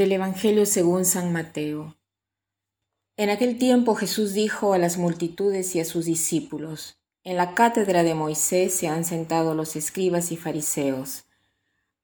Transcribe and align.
Del 0.00 0.12
Evangelio 0.12 0.64
según 0.64 1.04
San 1.04 1.30
Mateo. 1.30 1.94
En 3.18 3.28
aquel 3.28 3.58
tiempo 3.58 3.94
Jesús 3.94 4.32
dijo 4.32 4.72
a 4.72 4.78
las 4.78 4.96
multitudes 4.96 5.76
y 5.76 5.80
a 5.80 5.84
sus 5.84 6.06
discípulos, 6.06 6.96
En 7.22 7.36
la 7.36 7.54
cátedra 7.54 8.02
de 8.02 8.14
Moisés 8.14 8.72
se 8.72 8.88
han 8.88 9.04
sentado 9.04 9.54
los 9.54 9.76
escribas 9.76 10.32
y 10.32 10.38
fariseos. 10.38 11.24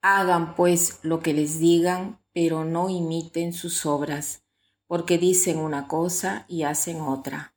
Hagan 0.02 0.56
pues 0.56 0.98
lo 1.00 1.20
que 1.20 1.32
les 1.32 1.58
digan, 1.58 2.20
pero 2.34 2.66
no 2.66 2.90
imiten 2.90 3.54
sus 3.54 3.86
obras, 3.86 4.42
porque 4.86 5.16
dicen 5.16 5.56
una 5.56 5.88
cosa 5.88 6.44
y 6.48 6.64
hacen 6.64 7.00
otra. 7.00 7.54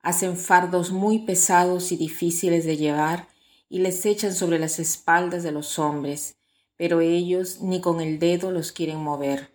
Hacen 0.00 0.38
fardos 0.38 0.90
muy 0.90 1.18
pesados 1.26 1.92
y 1.92 1.98
difíciles 1.98 2.64
de 2.64 2.78
llevar 2.78 3.28
y 3.68 3.80
les 3.80 4.06
echan 4.06 4.34
sobre 4.34 4.58
las 4.58 4.78
espaldas 4.78 5.42
de 5.42 5.52
los 5.52 5.78
hombres, 5.78 6.38
pero 6.78 7.02
ellos 7.02 7.60
ni 7.60 7.82
con 7.82 8.00
el 8.00 8.18
dedo 8.18 8.50
los 8.50 8.72
quieren 8.72 9.00
mover 9.00 9.54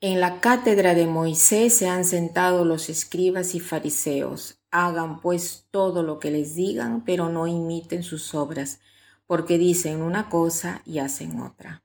En 0.00 0.20
la 0.20 0.40
cátedra 0.40 0.94
de 0.94 1.06
Moisés 1.06 1.74
se 1.74 1.88
han 1.88 2.04
sentado 2.04 2.66
los 2.66 2.90
escribas 2.90 3.54
y 3.54 3.60
fariseos. 3.60 4.60
Hagan 4.70 5.20
pues 5.20 5.66
todo 5.70 6.02
lo 6.02 6.18
que 6.18 6.30
les 6.30 6.54
digan, 6.54 7.02
pero 7.04 7.30
no 7.30 7.46
imiten 7.46 8.02
sus 8.02 8.34
obras, 8.34 8.80
porque 9.26 9.56
dicen 9.56 10.02
una 10.02 10.28
cosa 10.28 10.82
y 10.84 10.98
hacen 10.98 11.40
otra. 11.40 11.82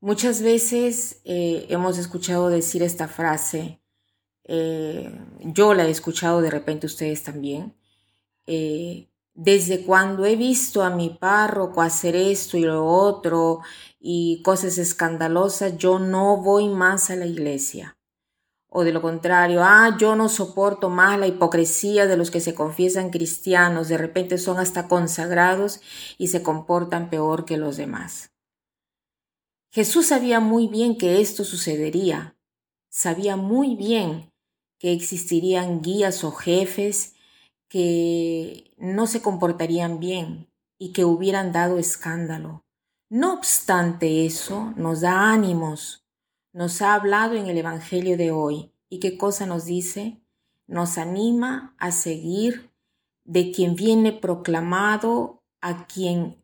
Muchas 0.00 0.40
veces 0.40 1.20
eh, 1.24 1.66
hemos 1.68 1.98
escuchado 1.98 2.48
decir 2.48 2.82
esta 2.82 3.06
frase, 3.06 3.80
eh, 4.44 5.12
yo 5.40 5.74
la 5.74 5.86
he 5.86 5.90
escuchado 5.90 6.40
de 6.40 6.50
repente 6.50 6.86
ustedes 6.86 7.22
también, 7.22 7.74
eh, 8.46 9.07
desde 9.38 9.84
cuando 9.84 10.26
he 10.26 10.34
visto 10.34 10.82
a 10.82 10.90
mi 10.90 11.10
párroco 11.10 11.80
hacer 11.80 12.16
esto 12.16 12.56
y 12.56 12.62
lo 12.62 12.84
otro 12.84 13.60
y 14.00 14.42
cosas 14.42 14.78
escandalosas, 14.78 15.78
yo 15.78 16.00
no 16.00 16.38
voy 16.38 16.68
más 16.68 17.08
a 17.10 17.14
la 17.14 17.24
iglesia. 17.24 17.96
O 18.68 18.82
de 18.82 18.92
lo 18.92 19.00
contrario, 19.00 19.62
ah, 19.62 19.96
yo 19.96 20.16
no 20.16 20.28
soporto 20.28 20.90
más 20.90 21.20
la 21.20 21.28
hipocresía 21.28 22.08
de 22.08 22.16
los 22.16 22.32
que 22.32 22.40
se 22.40 22.56
confiesan 22.56 23.10
cristianos, 23.10 23.86
de 23.86 23.96
repente 23.96 24.38
son 24.38 24.58
hasta 24.58 24.88
consagrados 24.88 25.82
y 26.18 26.26
se 26.26 26.42
comportan 26.42 27.08
peor 27.08 27.44
que 27.44 27.58
los 27.58 27.76
demás. 27.76 28.32
Jesús 29.70 30.06
sabía 30.06 30.40
muy 30.40 30.66
bien 30.66 30.98
que 30.98 31.20
esto 31.20 31.44
sucedería, 31.44 32.36
sabía 32.88 33.36
muy 33.36 33.76
bien 33.76 34.32
que 34.80 34.92
existirían 34.92 35.80
guías 35.80 36.24
o 36.24 36.32
jefes 36.32 37.14
que 37.68 38.72
no 38.78 39.06
se 39.06 39.22
comportarían 39.22 40.00
bien 40.00 40.48
y 40.78 40.92
que 40.92 41.04
hubieran 41.04 41.52
dado 41.52 41.78
escándalo. 41.78 42.64
No 43.10 43.34
obstante 43.34 44.26
eso, 44.26 44.72
nos 44.76 45.00
da 45.00 45.32
ánimos, 45.32 46.04
nos 46.52 46.82
ha 46.82 46.94
hablado 46.94 47.34
en 47.34 47.46
el 47.46 47.58
Evangelio 47.58 48.16
de 48.16 48.30
hoy. 48.30 48.72
¿Y 48.90 49.00
qué 49.00 49.18
cosa 49.18 49.46
nos 49.46 49.66
dice? 49.66 50.20
Nos 50.66 50.98
anima 50.98 51.74
a 51.78 51.92
seguir 51.92 52.70
de 53.24 53.52
quien 53.52 53.74
viene 53.74 54.12
proclamado, 54.12 55.42
a 55.60 55.86
quien 55.86 56.36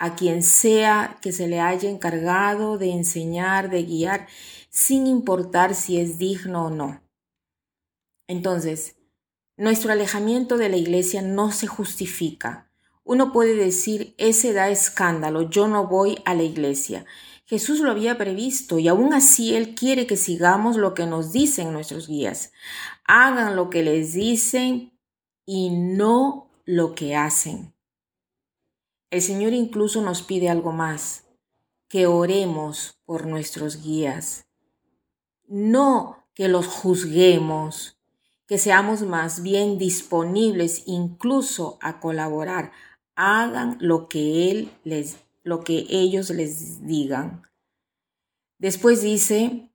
a 0.00 0.16
quien 0.16 0.42
sea 0.42 1.18
que 1.20 1.30
se 1.30 1.46
le 1.46 1.60
haya 1.60 1.90
encargado 1.90 2.78
de 2.78 2.90
enseñar, 2.90 3.68
de 3.68 3.82
guiar, 3.82 4.28
sin 4.70 5.06
importar 5.06 5.74
si 5.74 6.00
es 6.00 6.16
digno 6.16 6.66
o 6.66 6.70
no. 6.70 7.02
Entonces, 8.26 8.96
nuestro 9.60 9.92
alejamiento 9.92 10.56
de 10.56 10.70
la 10.70 10.78
iglesia 10.78 11.20
no 11.20 11.52
se 11.52 11.66
justifica. 11.66 12.70
Uno 13.04 13.30
puede 13.30 13.54
decir, 13.54 14.14
ese 14.16 14.54
da 14.54 14.70
escándalo, 14.70 15.50
yo 15.50 15.68
no 15.68 15.86
voy 15.86 16.16
a 16.24 16.34
la 16.34 16.44
iglesia. 16.44 17.04
Jesús 17.44 17.80
lo 17.80 17.90
había 17.90 18.16
previsto 18.16 18.78
y 18.78 18.88
aún 18.88 19.12
así 19.12 19.54
Él 19.54 19.74
quiere 19.74 20.06
que 20.06 20.16
sigamos 20.16 20.78
lo 20.78 20.94
que 20.94 21.04
nos 21.04 21.30
dicen 21.30 21.74
nuestros 21.74 22.08
guías. 22.08 22.52
Hagan 23.04 23.54
lo 23.54 23.68
que 23.68 23.82
les 23.82 24.14
dicen 24.14 24.98
y 25.44 25.68
no 25.68 26.50
lo 26.64 26.94
que 26.94 27.14
hacen. 27.14 27.74
El 29.10 29.20
Señor 29.20 29.52
incluso 29.52 30.00
nos 30.00 30.22
pide 30.22 30.48
algo 30.48 30.72
más, 30.72 31.24
que 31.86 32.06
oremos 32.06 32.94
por 33.04 33.26
nuestros 33.26 33.82
guías. 33.82 34.46
No 35.46 36.24
que 36.32 36.48
los 36.48 36.66
juzguemos, 36.66 37.99
que 38.50 38.58
seamos 38.58 39.02
más 39.02 39.42
bien 39.42 39.78
disponibles 39.78 40.82
incluso 40.86 41.78
a 41.80 42.00
colaborar. 42.00 42.72
Hagan 43.14 43.76
lo 43.78 44.08
que 44.08 44.50
él 44.50 44.72
les 44.82 45.18
lo 45.44 45.62
que 45.62 45.86
ellos 45.88 46.30
les 46.30 46.84
digan. 46.84 47.44
Después 48.58 49.02
dice, 49.02 49.70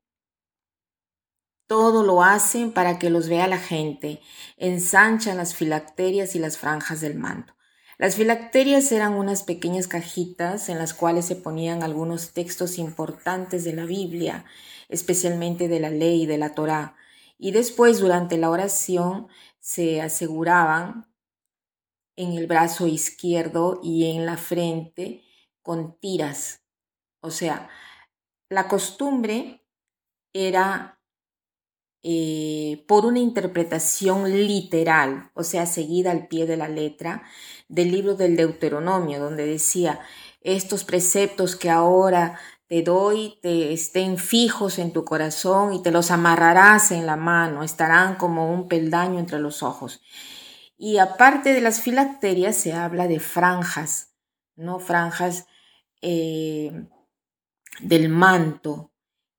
todo 1.68 2.04
lo 2.04 2.22
hacen 2.22 2.74
para 2.74 3.00
que 3.00 3.10
los 3.10 3.30
vea 3.30 3.48
la 3.48 3.60
gente, 3.60 4.20
ensanchan 4.58 5.38
las 5.38 5.56
filacterias 5.56 6.36
y 6.36 6.40
las 6.40 6.58
franjas 6.58 7.00
del 7.00 7.16
manto. 7.16 7.56
Las 7.98 8.16
filacterias 8.16 8.92
eran 8.92 9.14
unas 9.14 9.44
pequeñas 9.44 9.88
cajitas 9.88 10.68
en 10.68 10.80
las 10.80 10.94
cuales 10.94 11.24
se 11.24 11.38
ponían 11.38 11.82
algunos 11.82 12.34
textos 12.34 12.78
importantes 12.78 13.64
de 13.64 13.72
la 13.72 13.86
Biblia, 13.86 14.44
especialmente 14.90 15.70
de 15.70 15.80
la 15.80 15.92
ley 15.92 16.24
y 16.24 16.26
de 16.26 16.38
la 16.38 16.54
Torá 16.56 16.98
y 17.38 17.52
después 17.52 18.00
durante 18.00 18.38
la 18.38 18.50
oración 18.50 19.28
se 19.60 20.02
aseguraban 20.02 21.08
en 22.16 22.34
el 22.34 22.48
brazo 22.48 22.88
izquierdo 22.88 23.80
y 23.84 24.16
en 24.16 24.26
la 24.26 24.38
frente 24.38 25.24
con 25.62 26.00
tiras. 26.00 26.64
O 27.22 27.32
sea, 27.32 27.70
la 28.50 28.68
costumbre 28.68 29.66
era 30.34 31.02
eh, 32.04 32.86
por 32.88 33.06
una 33.06 33.20
interpretación 33.20 34.32
literal, 34.32 35.32
o 35.34 35.44
sea, 35.44 35.66
seguida 35.66 36.12
al 36.12 36.28
pie 36.28 36.46
de 36.46 36.56
la 36.56 36.68
letra 36.68 37.24
del 37.68 37.92
libro 37.92 38.14
del 38.16 38.36
Deuteronomio, 38.36 39.20
donde 39.20 39.48
decía, 39.48 40.00
estos 40.42 40.84
preceptos 40.84 41.56
que 41.56 41.72
ahora 41.72 42.40
te 42.68 42.82
doy, 42.82 43.38
te 43.42 43.74
estén 43.74 44.18
fijos 44.18 44.80
en 44.80 44.92
tu 44.92 45.06
corazón 45.06 45.74
y 45.74 45.84
te 45.84 45.92
los 45.92 46.12
amarrarás 46.12 46.92
en 46.92 47.06
la 47.06 47.16
mano, 47.16 47.64
estarán 47.64 48.16
como 48.16 48.52
un 48.52 48.68
peldaño 48.68 49.20
entre 49.20 49.40
los 49.40 49.62
ojos. 49.62 50.02
Y 50.78 50.98
aparte 50.98 51.54
de 51.54 51.62
las 51.62 51.82
filacterias 51.82 52.56
se 52.56 52.74
habla 52.74 53.08
de 53.08 53.20
franjas, 53.20 54.16
¿no? 54.56 54.80
Franjas 54.80 55.46
eh, 56.02 56.88
del 57.80 58.10
manto. 58.10 58.92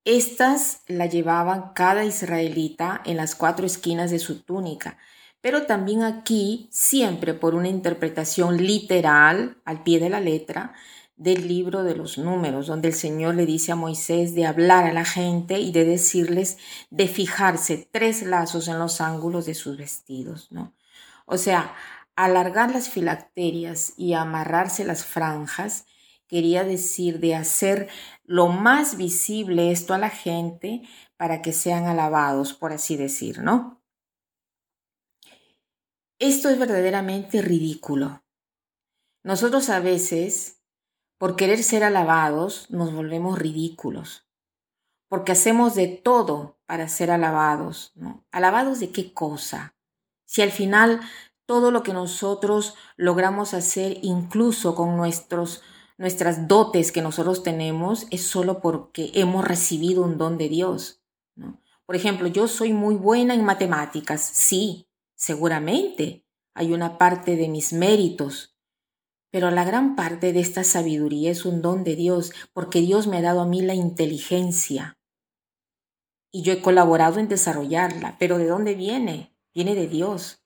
Estas 0.05 0.83
la 0.87 1.07
llevaban 1.07 1.73
cada 1.75 2.05
israelita 2.05 3.03
en 3.05 3.17
las 3.17 3.35
cuatro 3.35 3.67
esquinas 3.67 4.11
de 4.11 4.21
su 4.21 4.43
túnica, 4.43 4.99
pero 5.41 5.67
también 5.67 6.05
aquí, 6.05 6.69
siempre 6.71 7.35
por 7.35 7.55
una 7.55 7.69
interpretación 7.69 8.57
literal, 8.57 9.61
al 9.65 9.83
pie 9.83 9.99
de 10.01 10.11
la 10.11 10.21
letra, 10.21 10.75
del 11.17 11.49
libro 11.49 11.83
de 11.83 11.97
los 11.97 12.19
números, 12.19 12.67
donde 12.67 12.89
el 12.89 12.95
Señor 12.95 13.35
le 13.35 13.47
dice 13.47 13.73
a 13.73 13.77
Moisés 13.77 14.35
de 14.35 14.47
hablar 14.47 14.85
a 14.85 14.93
la 14.93 15.05
gente 15.05 15.59
y 15.59 15.73
de 15.73 15.85
decirles 15.85 16.59
de 16.91 17.09
fijarse 17.09 17.89
tres 17.91 18.23
lazos 18.23 18.69
en 18.69 18.79
los 18.79 19.01
ángulos 19.01 19.47
de 19.47 19.55
sus 19.55 19.77
vestidos, 19.77 20.53
¿no? 20.53 20.75
O 21.25 21.39
sea, 21.39 21.75
alargar 22.15 22.71
las 22.73 22.89
filacterias 22.89 23.95
y 23.97 24.13
amarrarse 24.13 24.85
las 24.85 25.05
franjas 25.05 25.87
quería 26.27 26.65
decir 26.65 27.21
de 27.21 27.35
hacer 27.35 27.89
lo 28.25 28.49
más 28.49 28.97
visible 28.97 29.71
esto 29.71 29.95
a 29.95 29.99
la 29.99 30.11
gente 30.11 30.83
para 31.17 31.41
que 31.41 31.53
sean 31.53 31.85
alabados, 31.87 32.53
por 32.53 32.73
así 32.73 32.97
decir, 32.97 33.41
¿no? 33.41 33.83
Esto 36.19 36.49
es 36.49 36.59
verdaderamente 36.59 37.43
ridículo. 37.43 38.25
Nosotros 39.23 39.69
a 39.69 39.81
veces, 39.81 40.56
por 41.19 41.37
querer 41.37 41.63
ser 41.63 41.85
alabados, 41.85 42.71
nos 42.71 42.93
volvemos 42.93 43.39
ridículos, 43.39 44.27
porque 45.09 45.33
hacemos 45.33 45.75
de 45.75 45.89
todo 45.89 46.59
para 46.67 46.89
ser 46.89 47.11
alabados. 47.11 47.93
¿Alabados 48.31 48.81
de 48.81 48.91
qué 48.91 49.13
cosa? 49.13 49.75
Si 50.25 50.43
al 50.43 50.51
final 50.51 51.01
todo 51.47 51.71
lo 51.71 51.83
que 51.83 51.93
nosotros 51.93 52.75
logramos 52.97 53.55
hacer, 53.55 53.99
incluso 54.03 54.75
con 54.75 54.97
nuestros, 54.97 55.63
nuestras 55.97 56.49
dotes 56.49 56.93
que 56.93 57.03
nosotros 57.03 57.43
tenemos, 57.43 58.07
es 58.11 58.23
solo 58.23 58.61
porque 58.61 59.13
hemos 59.15 59.45
recibido 59.45 60.03
un 60.03 60.19
don 60.19 60.37
de 60.37 60.49
Dios. 60.49 61.03
Por 61.87 61.95
ejemplo, 61.95 62.27
yo 62.27 62.49
soy 62.49 62.73
muy 62.73 62.97
buena 62.97 63.35
en 63.35 63.45
matemáticas, 63.45 64.21
sí, 64.21 64.89
seguramente 65.15 66.27
hay 66.53 66.73
una 66.73 66.99
parte 66.99 67.37
de 67.37 67.49
mis 67.49 67.73
méritos, 67.73 68.56
pero 69.31 69.51
la 69.51 69.65
gran 69.65 69.97
parte 69.97 70.33
de 70.33 70.41
esta 70.41 70.65
sabiduría 70.65 71.31
es 71.31 71.45
un 71.45 71.63
don 71.63 71.85
de 71.85 71.97
Dios, 71.97 72.33
porque 72.53 72.81
Dios 72.81 73.07
me 73.07 73.19
ha 73.19 73.23
dado 73.23 73.41
a 73.41 73.47
mí 73.47 73.63
la 73.63 73.75
inteligencia. 73.75 74.97
Y 76.33 76.43
yo 76.43 76.53
he 76.53 76.63
colaborado 76.63 77.19
en 77.19 77.29
desarrollarla, 77.29 78.17
pero 78.19 78.39
¿de 78.39 78.47
dónde 78.47 78.75
viene? 78.75 79.35
Viene 79.55 79.75
de 79.75 79.89
Dios. 79.89 80.43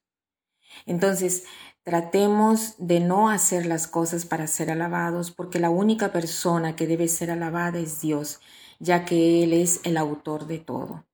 Entonces, 0.87 1.45
tratemos 1.83 2.75
de 2.79 3.01
no 3.01 3.29
hacer 3.29 3.67
las 3.67 3.87
cosas 3.87 4.27
para 4.27 4.47
ser 4.47 4.71
alabados, 4.71 5.31
porque 5.31 5.59
la 5.59 5.71
única 5.71 6.13
persona 6.13 6.77
que 6.77 6.87
debe 6.87 7.09
ser 7.09 7.31
alabada 7.31 7.79
es 7.79 8.01
Dios, 8.01 8.41
ya 8.79 9.05
que 9.05 9.43
Él 9.43 9.53
es 9.53 9.81
el 9.85 9.97
autor 9.97 10.47
de 10.47 10.59
todo. 10.59 11.07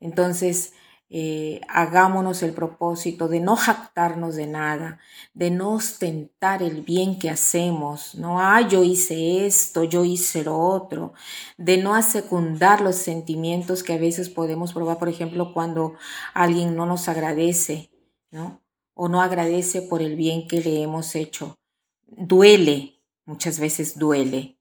Entonces, 0.00 0.74
eh, 1.12 1.60
hagámonos 1.68 2.44
el 2.44 2.52
propósito 2.52 3.26
de 3.26 3.40
no 3.40 3.56
jactarnos 3.56 4.36
de 4.36 4.46
nada, 4.46 5.00
de 5.34 5.50
no 5.50 5.72
ostentar 5.72 6.62
el 6.62 6.82
bien 6.82 7.18
que 7.18 7.28
hacemos, 7.28 8.14
no, 8.14 8.40
ah, 8.40 8.60
yo 8.60 8.84
hice 8.84 9.44
esto, 9.44 9.82
yo 9.82 10.04
hice 10.04 10.44
lo 10.44 10.56
otro, 10.56 11.12
de 11.58 11.78
no 11.78 11.96
asecundar 11.96 12.80
los 12.80 12.94
sentimientos 12.94 13.82
que 13.82 13.94
a 13.94 13.98
veces 13.98 14.30
podemos 14.30 14.72
probar, 14.72 14.98
por 14.98 15.08
ejemplo, 15.08 15.52
cuando 15.52 15.94
alguien 16.32 16.76
no 16.76 16.86
nos 16.86 17.08
agradece, 17.08 17.90
¿no? 18.30 18.62
O 18.94 19.08
no 19.08 19.20
agradece 19.20 19.82
por 19.82 20.02
el 20.02 20.14
bien 20.14 20.46
que 20.46 20.60
le 20.60 20.80
hemos 20.80 21.16
hecho. 21.16 21.58
Duele, 22.06 23.00
muchas 23.24 23.58
veces 23.58 23.98
duele, 23.98 24.58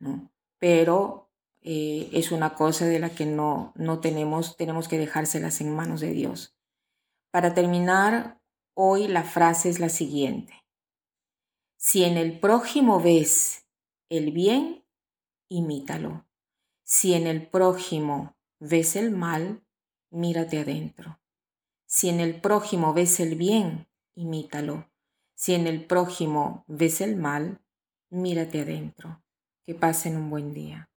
¿no? 0.00 0.28
Pero 0.58 1.21
eh, 1.64 2.10
es 2.12 2.32
una 2.32 2.54
cosa 2.54 2.86
de 2.86 2.98
la 2.98 3.10
que 3.10 3.24
no, 3.24 3.72
no 3.76 4.00
tenemos, 4.00 4.56
tenemos 4.56 4.88
que 4.88 4.98
dejárselas 4.98 5.60
en 5.60 5.74
manos 5.74 6.00
de 6.00 6.12
Dios. 6.12 6.56
Para 7.30 7.54
terminar, 7.54 8.40
hoy 8.74 9.06
la 9.06 9.22
frase 9.22 9.68
es 9.68 9.78
la 9.78 9.88
siguiente. 9.88 10.64
Si 11.76 12.04
en 12.04 12.16
el 12.16 12.38
prójimo 12.38 13.00
ves 13.00 13.66
el 14.08 14.32
bien, 14.32 14.84
imítalo. 15.48 16.26
Si 16.84 17.14
en 17.14 17.26
el 17.26 17.48
prójimo 17.48 18.36
ves 18.60 18.96
el 18.96 19.10
mal, 19.10 19.64
mírate 20.10 20.58
adentro. 20.58 21.20
Si 21.86 22.08
en 22.08 22.20
el 22.20 22.40
prójimo 22.40 22.92
ves 22.92 23.20
el 23.20 23.36
bien, 23.36 23.88
imítalo. 24.14 24.90
Si 25.34 25.54
en 25.54 25.66
el 25.66 25.84
prójimo 25.86 26.64
ves 26.66 27.00
el 27.00 27.16
mal, 27.16 27.60
mírate 28.10 28.60
adentro. 28.60 29.22
Que 29.64 29.74
pasen 29.74 30.16
un 30.16 30.30
buen 30.30 30.52
día. 30.52 30.91